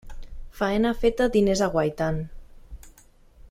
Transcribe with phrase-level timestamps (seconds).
[0.61, 2.21] Faena feta, diners aguaiten.